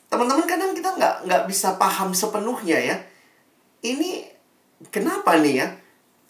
[0.08, 2.96] Teman-teman kadang kita nggak nggak bisa paham sepenuhnya ya.
[3.84, 4.28] Ini
[4.92, 5.68] kenapa nih ya?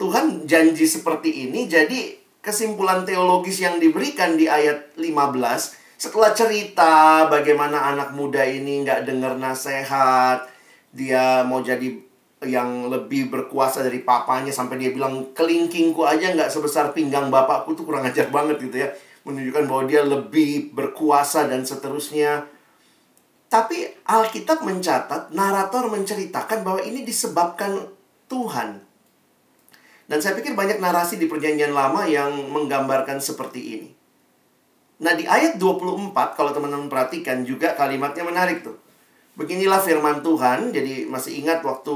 [0.01, 7.93] Tuhan janji seperti ini jadi kesimpulan teologis yang diberikan di ayat 15 setelah cerita bagaimana
[7.93, 10.49] anak muda ini nggak dengar nasihat
[10.89, 12.01] dia mau jadi
[12.41, 17.85] yang lebih berkuasa dari papanya sampai dia bilang kelingkingku aja nggak sebesar pinggang bapakku tuh
[17.85, 18.89] kurang ajar banget gitu ya
[19.21, 22.49] menunjukkan bahwa dia lebih berkuasa dan seterusnya.
[23.51, 27.83] Tapi Alkitab mencatat, narator menceritakan bahwa ini disebabkan
[28.31, 28.79] Tuhan.
[30.07, 33.89] Dan saya pikir banyak narasi di perjanjian lama yang menggambarkan seperti ini.
[35.03, 38.79] Nah di ayat 24 kalau teman-teman perhatikan juga kalimatnya menarik tuh.
[39.35, 41.95] Beginilah firman Tuhan, jadi masih ingat waktu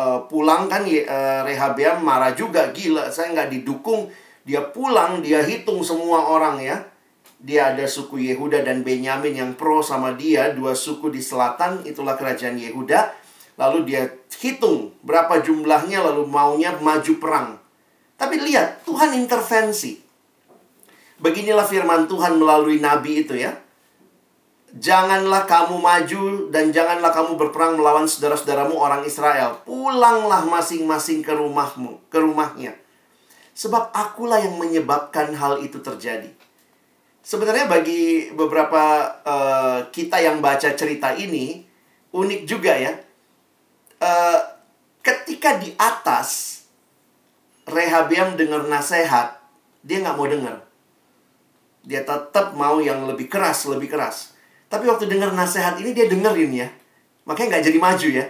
[0.00, 4.08] uh, pulang kan uh, Rehabeam marah juga, gila saya nggak didukung
[4.48, 6.80] dia pulang, dia hitung semua orang ya.
[7.40, 12.16] Dia ada suku Yehuda dan Benyamin yang pro sama dia, dua suku di selatan, itulah
[12.16, 13.16] kerajaan Yehuda.
[13.56, 14.02] Lalu dia
[14.40, 17.48] hitung berapa jumlahnya, lalu maunya maju perang.
[18.20, 19.96] Tapi lihat, Tuhan intervensi.
[21.20, 23.56] Beginilah firman Tuhan melalui nabi itu ya.
[24.70, 26.22] Janganlah kamu maju
[26.54, 29.58] dan janganlah kamu berperang melawan saudara-saudaramu orang Israel.
[29.66, 32.78] Pulanglah masing-masing ke rumahmu, ke rumahnya.
[33.50, 36.30] Sebab akulah yang menyebabkan hal itu terjadi.
[37.20, 41.66] Sebenarnya bagi beberapa uh, kita yang baca cerita ini,
[42.14, 42.94] unik juga ya.
[44.00, 44.38] Uh,
[45.02, 46.62] ketika di atas,
[47.66, 49.38] Rehabiam dengar nasihat,
[49.82, 50.56] dia nggak mau dengar.
[51.86, 54.39] Dia tetap mau yang lebih keras, lebih keras.
[54.70, 56.68] Tapi waktu dengar nasihat ini dia dengerin ya.
[57.26, 58.26] Makanya nggak jadi maju ya.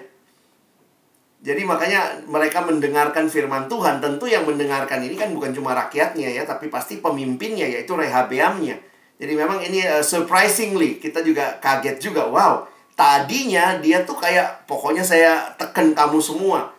[1.40, 4.00] Jadi makanya mereka mendengarkan firman Tuhan.
[4.00, 8.80] Tentu yang mendengarkan ini kan bukan cuma rakyatnya ya, tapi pasti pemimpinnya yaitu Rehabeamnya.
[9.20, 12.24] Jadi memang ini uh, surprisingly kita juga kaget juga.
[12.28, 16.72] Wow, tadinya dia tuh kayak pokoknya saya tekan kamu semua.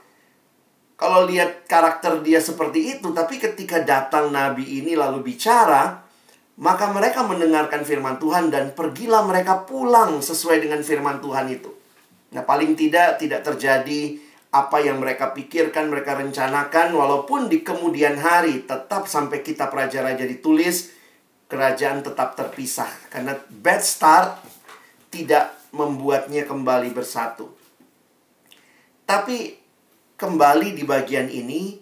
[0.98, 6.06] Kalau lihat karakter dia seperti itu, tapi ketika datang nabi ini lalu bicara,
[6.62, 11.74] maka mereka mendengarkan firman Tuhan dan pergilah mereka pulang sesuai dengan firman Tuhan itu.
[12.38, 14.22] Nah, paling tidak tidak terjadi
[14.54, 20.94] apa yang mereka pikirkan, mereka rencanakan, walaupun di kemudian hari tetap sampai kitab raja-raja ditulis,
[21.50, 22.92] kerajaan tetap terpisah.
[23.10, 24.30] Karena bad start
[25.10, 27.50] tidak membuatnya kembali bersatu.
[29.10, 29.58] Tapi
[30.14, 31.80] kembali di bagian ini,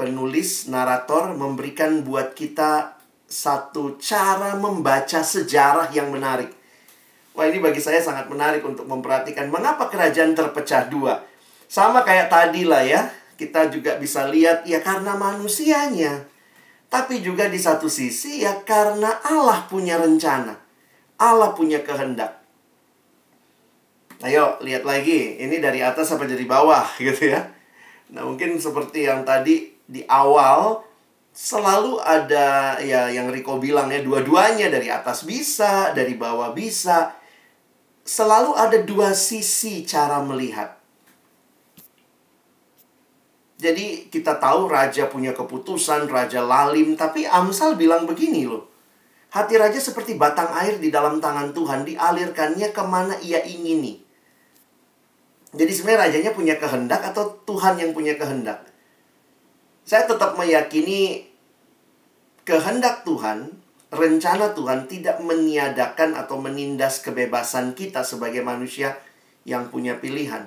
[0.00, 2.91] penulis, narator memberikan buat kita
[3.32, 6.52] satu cara membaca sejarah yang menarik.
[7.32, 11.24] Wah ini bagi saya sangat menarik untuk memperhatikan mengapa kerajaan terpecah dua.
[11.64, 13.08] Sama kayak tadi lah ya,
[13.40, 16.28] kita juga bisa lihat ya karena manusianya.
[16.92, 20.52] Tapi juga di satu sisi ya karena Allah punya rencana.
[21.16, 22.44] Allah punya kehendak.
[24.20, 27.48] Ayo lihat lagi, ini dari atas sampai dari bawah gitu ya.
[28.12, 30.91] Nah mungkin seperti yang tadi di awal
[31.32, 37.18] selalu ada ya yang Riko bilang ya dua-duanya dari atas bisa, dari bawah bisa.
[38.02, 40.74] selalu ada dua sisi cara melihat.
[43.62, 48.66] Jadi kita tahu raja punya keputusan, raja lalim, tapi Amsal bilang begini loh.
[49.30, 54.02] Hati raja seperti batang air di dalam tangan Tuhan, dialirkannya ke mana ia ingini.
[55.54, 58.71] Jadi sebenarnya rajanya punya kehendak atau Tuhan yang punya kehendak?
[59.82, 61.26] Saya tetap meyakini
[62.46, 63.50] kehendak Tuhan,
[63.90, 68.98] rencana Tuhan tidak meniadakan atau menindas kebebasan kita sebagai manusia
[69.42, 70.46] yang punya pilihan.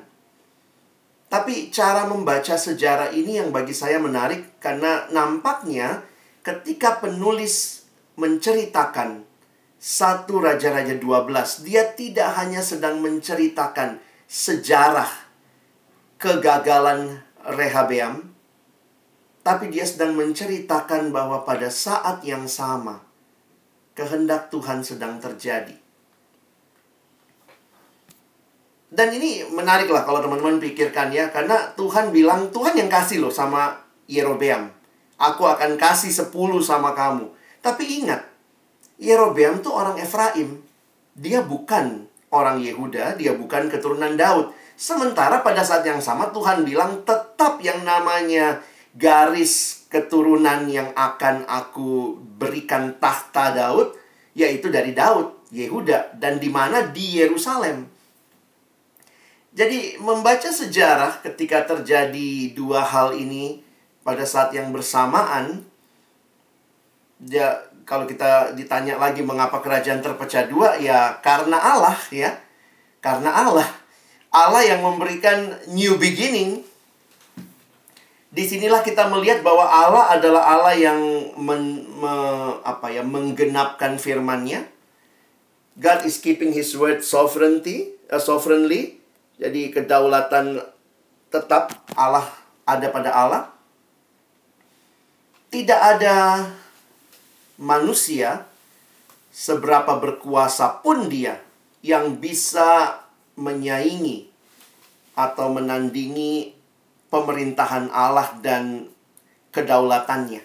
[1.25, 6.05] Tapi cara membaca sejarah ini yang bagi saya menarik karena nampaknya
[6.45, 7.83] ketika penulis
[8.15, 9.25] menceritakan
[9.81, 15.09] satu Raja-Raja 12, dia tidak hanya sedang menceritakan sejarah
[16.17, 18.34] kegagalan Rehabeam,
[19.45, 23.05] tapi dia sedang menceritakan bahwa pada saat yang sama
[23.93, 25.77] kehendak Tuhan sedang terjadi.
[28.89, 33.29] Dan ini menarik lah kalau teman-teman pikirkan ya, karena Tuhan bilang, Tuhan yang kasih loh
[33.29, 33.77] sama
[34.09, 34.71] Yerobeam.
[35.21, 37.29] Aku akan kasih sepuluh sama kamu.
[37.61, 38.25] Tapi ingat,
[38.97, 40.63] Yerobeam tuh orang Efraim.
[41.13, 44.55] Dia bukan orang Yehuda, dia bukan keturunan Daud.
[44.75, 48.59] Sementara pada saat yang sama Tuhan bilang tetap yang namanya
[48.95, 53.95] garis keturunan yang akan aku berikan tahta Daud,
[54.31, 57.87] yaitu dari Daud, Yehuda, dan di mana di Yerusalem.
[59.55, 63.63] Jadi membaca sejarah ketika terjadi dua hal ini
[64.03, 65.63] pada saat yang bersamaan
[67.23, 72.35] ya kalau kita ditanya lagi mengapa kerajaan terpecah dua ya karena Allah ya.
[72.99, 73.69] Karena Allah.
[74.33, 76.65] Allah yang memberikan new beginning.
[78.35, 80.99] Di sinilah kita melihat bahwa Allah adalah Allah yang
[81.39, 82.13] men, me,
[82.67, 84.67] apa ya menggenapkan firman-Nya.
[85.79, 88.99] God is keeping His word sovereignty, uh, sovereignly
[89.35, 90.63] jadi kedaulatan
[91.27, 92.27] tetap Allah
[92.63, 93.43] ada pada Allah.
[95.51, 96.47] Tidak ada
[97.59, 98.43] manusia
[99.31, 101.39] seberapa berkuasa pun dia
[101.83, 102.99] yang bisa
[103.35, 104.31] menyaingi
[105.15, 106.54] atau menandingi
[107.15, 108.91] pemerintahan Allah dan
[109.55, 110.43] kedaulatannya.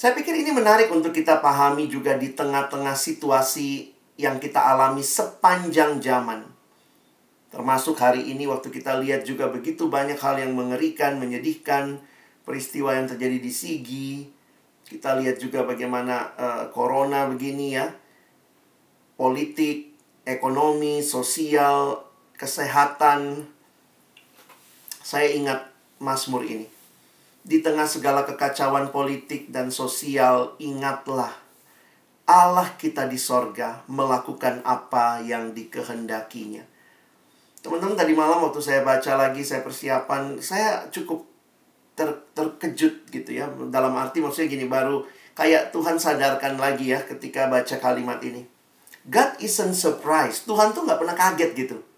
[0.00, 6.00] Saya pikir ini menarik untuk kita pahami juga di tengah-tengah situasi yang kita alami sepanjang
[6.00, 6.40] zaman.
[7.52, 12.00] Termasuk hari ini waktu kita lihat juga begitu banyak hal yang mengerikan, menyedihkan,
[12.48, 14.12] peristiwa yang terjadi di Sigi.
[14.88, 17.92] Kita lihat juga bagaimana uh, corona begini ya.
[19.20, 19.92] Politik,
[20.24, 22.08] ekonomi, sosial,
[22.40, 23.44] kesehatan.
[25.10, 25.66] Saya ingat
[25.98, 26.70] Mazmur ini.
[27.42, 31.34] Di tengah segala kekacauan politik dan sosial, ingatlah
[32.30, 36.62] Allah kita di sorga melakukan apa yang dikehendakinya.
[37.58, 41.26] Teman-teman tadi malam waktu saya baca lagi, saya persiapan, saya cukup
[41.98, 42.06] ter,
[42.38, 43.50] terkejut gitu ya.
[43.66, 45.02] Dalam arti maksudnya gini, baru
[45.34, 48.46] kayak Tuhan sadarkan lagi ya ketika baca kalimat ini.
[49.10, 50.46] God isn't surprised.
[50.46, 51.89] Tuhan tuh nggak pernah kaget gitu.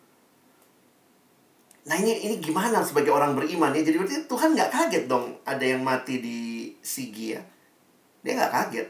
[1.82, 3.82] Nah ini ini gimana sebagai orang beriman ya?
[3.82, 6.38] Jadi berarti Tuhan nggak kaget dong ada yang mati di
[6.78, 7.42] Sigi ya.
[8.22, 8.88] Dia nggak kaget.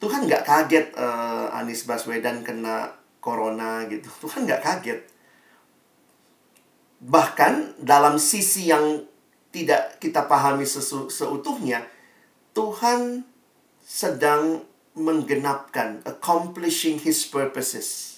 [0.00, 4.08] Tuhan nggak kaget uh, Anies Baswedan kena corona gitu.
[4.24, 5.00] Tuhan nggak kaget.
[7.04, 9.04] Bahkan dalam sisi yang
[9.52, 11.84] tidak kita pahami sesu, seutuhnya,
[12.56, 13.28] Tuhan
[13.84, 14.64] sedang
[14.96, 18.13] menggenapkan, accomplishing His purposes.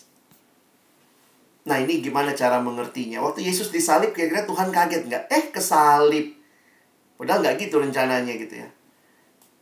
[1.66, 3.18] Nah ini gimana cara mengertinya?
[3.26, 5.24] Waktu Yesus disalib kira-kira Tuhan kaget nggak?
[5.26, 6.38] Eh kesalib.
[7.18, 8.68] Padahal nggak gitu rencananya gitu ya.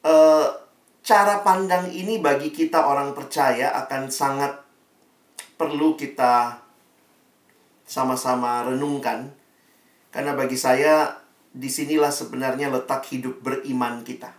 [0.04, 0.14] E,
[1.00, 4.52] cara pandang ini bagi kita orang percaya akan sangat
[5.56, 6.60] perlu kita
[7.88, 9.32] sama-sama renungkan.
[10.12, 14.34] Karena bagi saya, di sinilah sebenarnya letak hidup beriman kita.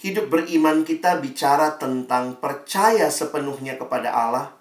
[0.00, 4.59] Hidup beriman kita bicara tentang percaya sepenuhnya kepada Allah,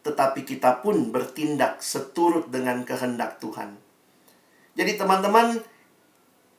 [0.00, 3.76] tetapi kita pun bertindak seturut dengan kehendak Tuhan.
[4.74, 5.60] Jadi teman-teman,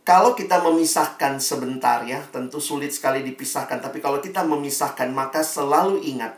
[0.05, 6.01] kalau kita memisahkan sebentar ya, tentu sulit sekali dipisahkan, tapi kalau kita memisahkan maka selalu
[6.05, 6.37] ingat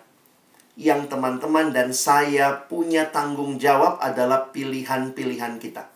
[0.73, 5.93] yang teman-teman dan saya punya tanggung jawab adalah pilihan-pilihan kita.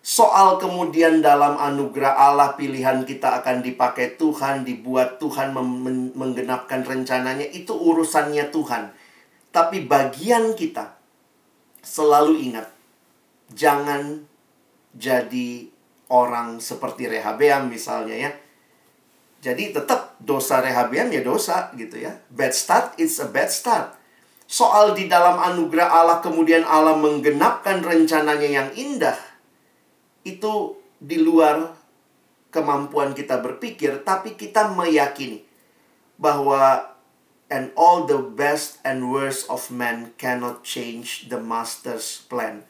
[0.00, 5.52] Soal kemudian dalam anugerah Allah pilihan kita akan dipakai Tuhan, dibuat Tuhan
[6.16, 8.96] menggenapkan rencananya, itu urusannya Tuhan.
[9.50, 10.94] Tapi bagian kita
[11.82, 12.70] selalu ingat,
[13.50, 14.22] jangan
[14.94, 15.66] jadi
[16.10, 18.30] orang seperti Rehabeam misalnya ya
[19.40, 22.12] jadi tetap dosa Rehabian ya dosa gitu ya.
[22.28, 23.96] Bad start it's a bad start.
[24.44, 29.16] Soal di dalam anugerah Allah kemudian Allah menggenapkan rencananya yang indah.
[30.20, 31.72] Itu di luar
[32.52, 35.40] kemampuan kita berpikir, tapi kita meyakini
[36.20, 36.92] bahwa
[37.50, 42.62] and all the best and worst of man cannot change the master's plan.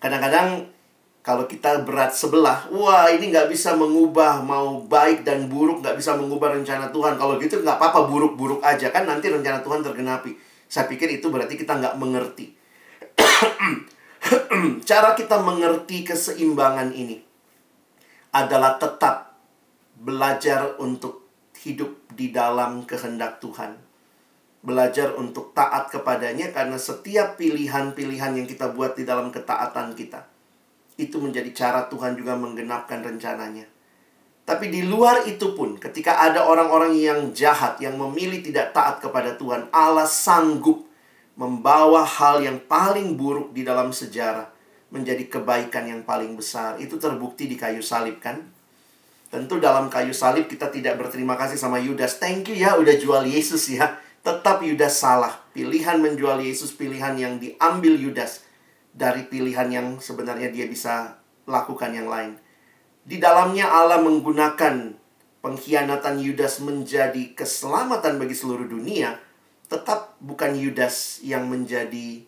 [0.00, 0.72] Kadang-kadang
[1.20, 6.16] kalau kita berat sebelah, wah ini nggak bisa mengubah mau baik dan buruk, nggak bisa
[6.16, 7.20] mengubah rencana Tuhan.
[7.20, 10.32] Kalau gitu nggak apa-apa buruk-buruk aja kan nanti rencana Tuhan tergenapi.
[10.64, 12.56] Saya pikir itu berarti kita nggak mengerti.
[14.88, 17.20] Cara kita mengerti keseimbangan ini
[18.32, 19.36] adalah tetap
[20.00, 21.27] belajar untuk
[21.68, 23.76] hidup di dalam kehendak Tuhan.
[24.64, 30.24] Belajar untuk taat kepadanya karena setiap pilihan-pilihan yang kita buat di dalam ketaatan kita
[30.98, 33.64] itu menjadi cara Tuhan juga menggenapkan rencananya.
[34.42, 39.38] Tapi di luar itu pun, ketika ada orang-orang yang jahat yang memilih tidak taat kepada
[39.38, 40.88] Tuhan, Allah sanggup
[41.38, 44.50] membawa hal yang paling buruk di dalam sejarah
[44.90, 46.80] menjadi kebaikan yang paling besar.
[46.82, 48.42] Itu terbukti di kayu salib kan?
[49.28, 52.16] Tentu dalam kayu salib kita tidak berterima kasih sama Yudas.
[52.16, 54.00] Thank you ya udah jual Yesus ya.
[54.24, 55.44] Tetap Yudas salah.
[55.52, 58.48] Pilihan menjual Yesus pilihan yang diambil Yudas
[58.96, 62.40] dari pilihan yang sebenarnya dia bisa lakukan yang lain.
[63.04, 64.96] Di dalamnya Allah menggunakan
[65.44, 69.20] pengkhianatan Yudas menjadi keselamatan bagi seluruh dunia,
[69.68, 72.24] tetap bukan Yudas yang menjadi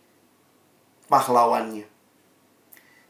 [1.08, 1.88] pahlawannya.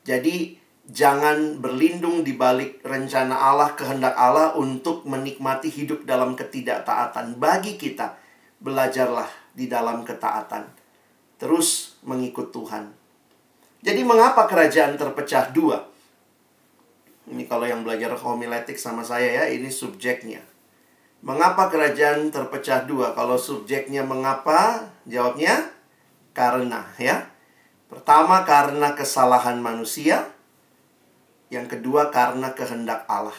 [0.07, 0.60] Jadi
[0.91, 7.39] jangan berlindung di balik rencana Allah, kehendak Allah untuk menikmati hidup dalam ketidaktaatan.
[7.39, 8.19] Bagi kita,
[8.59, 10.67] belajarlah di dalam ketaatan.
[11.41, 12.93] Terus mengikut Tuhan.
[13.81, 15.89] Jadi mengapa kerajaan terpecah dua?
[17.31, 20.45] Ini kalau yang belajar homiletik sama saya ya, ini subjeknya.
[21.25, 23.17] Mengapa kerajaan terpecah dua?
[23.17, 24.91] Kalau subjeknya mengapa?
[25.09, 25.73] Jawabnya
[26.37, 27.31] karena ya.
[27.89, 30.29] Pertama karena kesalahan manusia,
[31.51, 33.37] yang kedua karena kehendak Allah.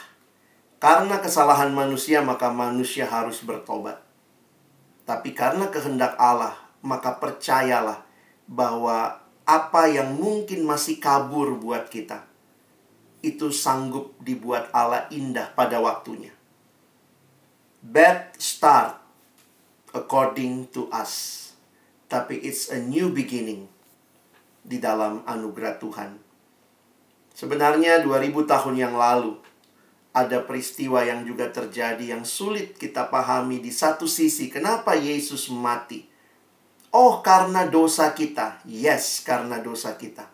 [0.78, 4.04] Karena kesalahan manusia maka manusia harus bertobat.
[5.08, 6.54] Tapi karena kehendak Allah,
[6.84, 8.04] maka percayalah
[8.46, 12.28] bahwa apa yang mungkin masih kabur buat kita
[13.22, 16.34] itu sanggup dibuat Allah indah pada waktunya.
[17.82, 18.98] Bad start
[19.94, 21.40] according to us.
[22.12, 23.72] Tapi it's a new beginning
[24.62, 26.31] di dalam anugerah Tuhan.
[27.42, 29.34] Sebenarnya 2000 tahun yang lalu
[30.14, 36.06] ada peristiwa yang juga terjadi yang sulit kita pahami di satu sisi kenapa Yesus mati.
[36.94, 38.62] Oh, karena dosa kita.
[38.70, 40.30] Yes, karena dosa kita.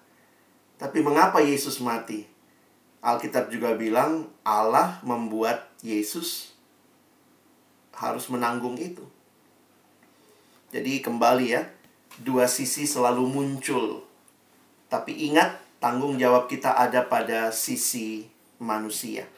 [0.75, 2.27] Tapi mengapa Yesus mati?
[2.99, 6.51] Alkitab juga bilang Allah membuat Yesus
[7.95, 9.07] harus menanggung itu.
[10.75, 11.71] Jadi kembali ya,
[12.19, 14.03] dua sisi selalu muncul
[14.87, 18.25] tapi ingat, tanggung jawab kita ada pada sisi
[18.57, 19.29] manusia.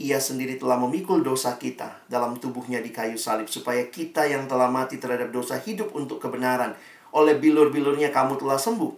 [0.00, 4.72] Ia sendiri telah memikul dosa kita dalam tubuhnya di kayu salib supaya kita yang telah
[4.72, 6.72] mati terhadap dosa hidup untuk kebenaran.
[7.12, 8.96] Oleh bilur-bilurnya kamu telah sembuh.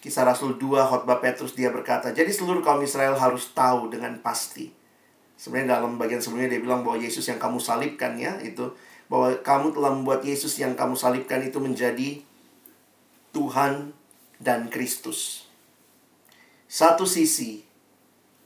[0.00, 4.72] Kisah Rasul 2 khotbah Petrus dia berkata, jadi seluruh kaum Israel harus tahu dengan pasti.
[5.36, 8.72] Sebenarnya dalam bagian sebelumnya dia bilang bahwa Yesus yang kamu salibkan ya, itu
[9.12, 12.22] bahwa kamu telah membuat Yesus yang kamu salibkan itu menjadi
[13.36, 13.92] Tuhan
[14.40, 15.44] dan Kristus.
[16.64, 17.60] Satu sisi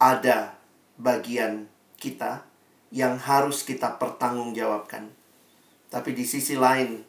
[0.02, 0.58] ada
[0.98, 2.42] bagian kita
[2.90, 5.08] yang harus kita pertanggungjawabkan.
[5.88, 7.06] Tapi di sisi lain,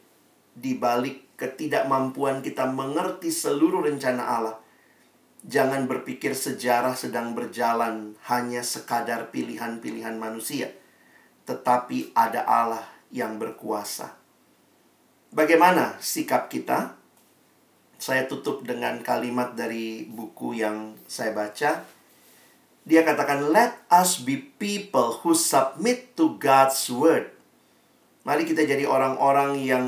[0.54, 4.56] di balik ketidakmampuan kita mengerti seluruh rencana Allah,
[5.42, 10.70] jangan berpikir sejarah sedang berjalan hanya sekadar pilihan-pilihan manusia,
[11.44, 14.14] tetapi ada Allah yang berkuasa.
[15.30, 16.96] Bagaimana sikap kita?
[17.96, 21.84] Saya tutup dengan kalimat dari buku yang saya baca.
[22.86, 27.34] Dia katakan, "Let us be people who submit to God's word."
[28.22, 29.86] Mari kita jadi orang-orang yang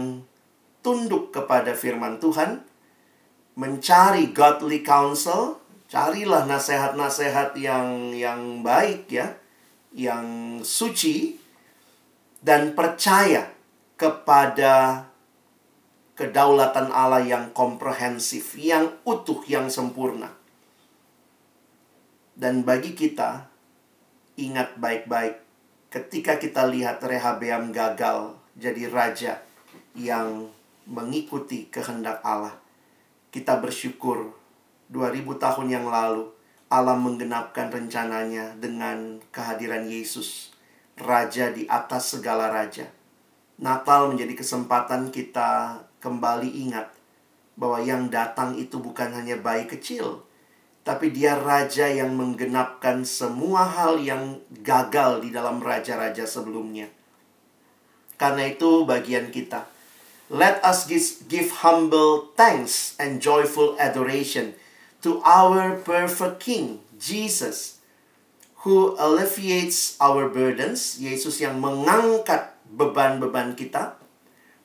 [0.82, 2.62] tunduk kepada firman Tuhan,
[3.58, 5.58] mencari godly counsel,
[5.90, 9.34] carilah nasihat-nasihat yang yang baik ya,
[9.90, 11.38] yang suci
[12.38, 13.50] dan percaya
[13.98, 15.04] kepada
[16.18, 20.34] kedaulatan Allah yang komprehensif, yang utuh, yang sempurna.
[22.34, 23.46] Dan bagi kita,
[24.34, 25.38] ingat baik-baik,
[25.94, 29.38] ketika kita lihat Rehabeam gagal jadi raja
[29.94, 30.50] yang
[30.90, 32.58] mengikuti kehendak Allah,
[33.30, 34.34] kita bersyukur
[34.90, 36.34] 2000 tahun yang lalu
[36.66, 40.50] Allah menggenapkan rencananya dengan kehadiran Yesus,
[40.98, 42.90] raja di atas segala raja
[43.58, 46.90] Natal menjadi kesempatan kita kembali ingat
[47.58, 50.22] bahwa yang datang itu bukan hanya bayi kecil,
[50.86, 56.88] tapi dia raja yang menggenapkan semua hal yang gagal di dalam raja-raja sebelumnya.
[58.16, 59.68] Karena itu bagian kita.
[60.32, 64.56] Let us give, humble thanks and joyful adoration
[65.04, 67.84] to our perfect King, Jesus,
[68.64, 73.97] who alleviates our burdens, Yesus yang mengangkat beban-beban kita,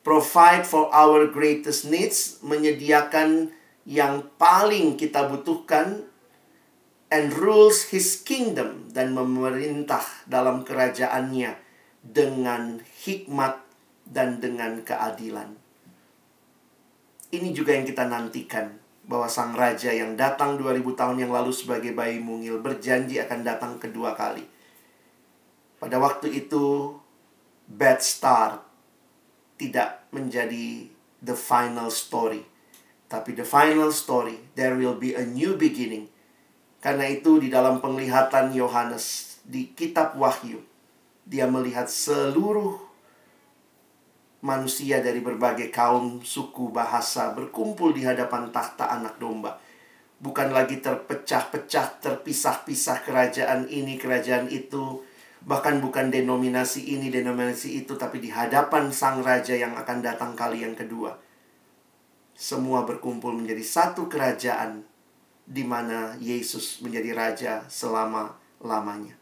[0.03, 3.55] provide for our greatest needs, menyediakan
[3.87, 6.07] yang paling kita butuhkan,
[7.07, 11.55] and rules his kingdom, dan memerintah dalam kerajaannya
[12.03, 13.63] dengan hikmat
[14.03, 15.55] dan dengan keadilan.
[17.33, 18.75] Ini juga yang kita nantikan,
[19.07, 23.75] bahwa sang raja yang datang 2000 tahun yang lalu sebagai bayi mungil berjanji akan datang
[23.79, 24.47] kedua kali.
[25.79, 26.95] Pada waktu itu,
[27.67, 28.72] bad start
[29.57, 30.87] tidak menjadi
[31.23, 32.43] the final story.
[33.07, 36.09] Tapi the final story, there will be a new beginning.
[36.83, 40.59] Karena itu di dalam penglihatan Yohanes di kitab Wahyu,
[41.23, 42.75] dia melihat seluruh
[44.43, 49.55] manusia dari berbagai kaum, suku, bahasa berkumpul di hadapan takhta anak domba.
[50.19, 54.99] Bukan lagi terpecah-pecah, terpisah-pisah kerajaan ini, kerajaan itu,
[55.43, 60.63] bahkan bukan denominasi ini, denominasi itu, tapi di hadapan sang raja yang akan datang kali
[60.63, 61.19] yang kedua.
[62.33, 64.87] Semua berkumpul menjadi satu kerajaan
[65.43, 69.19] di mana Yesus menjadi raja selama-lamanya.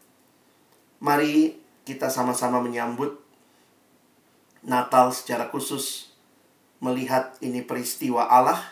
[1.02, 3.18] Mari kita sama-sama menyambut
[4.62, 6.14] Natal secara khusus
[6.78, 8.62] melihat ini peristiwa Allah.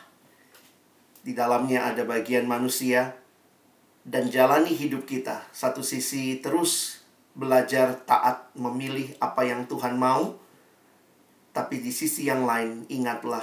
[1.20, 3.18] Di dalamnya ada bagian manusia
[4.07, 5.42] dan jalani hidup kita.
[5.51, 6.99] Satu sisi terus
[7.41, 10.36] belajar taat memilih apa yang Tuhan mau.
[11.57, 13.43] Tapi di sisi yang lain ingatlah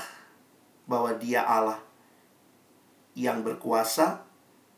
[0.86, 1.82] bahwa dia Allah
[3.18, 4.22] yang berkuasa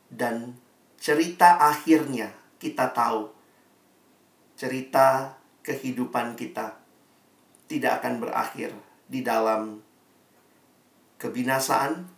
[0.08, 0.56] dan
[0.96, 3.28] cerita akhirnya kita tahu.
[4.56, 6.80] Cerita kehidupan kita
[7.70, 8.74] tidak akan berakhir
[9.06, 9.78] di dalam
[11.20, 12.08] kebinasaan,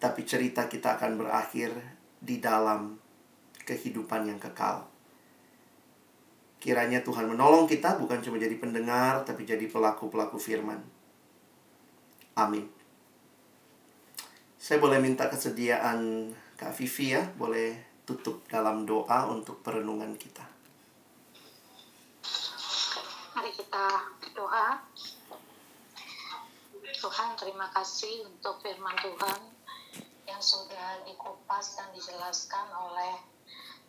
[0.00, 1.74] tapi cerita kita akan berakhir
[2.18, 2.96] di dalam
[3.68, 4.97] kehidupan yang kekal.
[6.58, 10.82] Kiranya Tuhan menolong kita bukan cuma jadi pendengar, tapi jadi pelaku-pelaku firman.
[12.34, 12.66] Amin.
[14.58, 20.42] Saya boleh minta kesediaan Kak Vivi ya, boleh tutup dalam doa untuk perenungan kita.
[23.38, 23.86] Mari kita
[24.18, 24.82] berdoa.
[26.98, 29.40] Tuhan, terima kasih untuk firman Tuhan
[30.26, 33.22] yang sudah dikupas dan dijelaskan oleh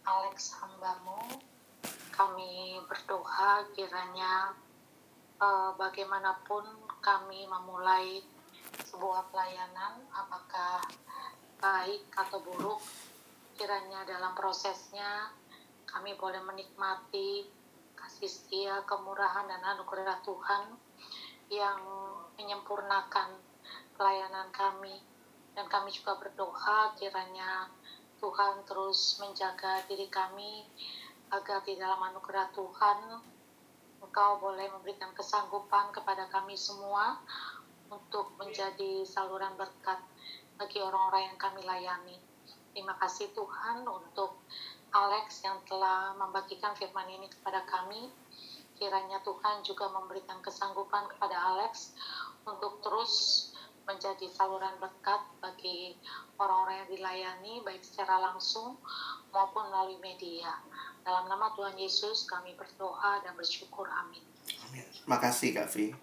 [0.05, 1.41] Alex hambamu
[2.20, 4.51] kami berdoa kiranya
[5.39, 6.67] uh, bagaimanapun
[6.99, 8.20] kami memulai
[8.84, 10.84] sebuah pelayanan apakah
[11.63, 12.84] baik atau buruk
[13.55, 15.32] kiranya dalam prosesnya
[15.88, 17.47] kami boleh menikmati
[17.95, 20.76] kasih setia kemurahan dan anugerah Tuhan
[21.47, 21.82] yang
[22.36, 23.36] menyempurnakan
[23.97, 25.01] pelayanan kami.
[25.57, 27.67] Dan kami juga berdoa kiranya
[28.22, 30.63] Tuhan terus menjaga diri kami
[31.30, 33.00] agar di dalam anugerah Tuhan
[34.00, 37.20] Engkau boleh memberikan kesanggupan kepada kami semua
[37.92, 40.02] untuk menjadi saluran berkat
[40.58, 42.18] bagi orang-orang yang kami layani.
[42.74, 44.40] Terima kasih Tuhan untuk
[44.90, 48.10] Alex yang telah membagikan firman ini kepada kami.
[48.80, 51.94] Kiranya Tuhan juga memberikan kesanggupan kepada Alex
[52.48, 53.14] untuk terus
[53.86, 55.98] menjadi saluran berkat bagi
[56.38, 58.78] orang-orang yang dilayani baik secara langsung
[59.34, 60.56] maupun melalui media.
[61.04, 63.88] Dalam nama Tuhan Yesus kami berdoa dan bersyukur.
[63.89, 64.22] Amin.
[64.70, 64.86] Amin.
[65.10, 65.95] Makasih Kak Vi.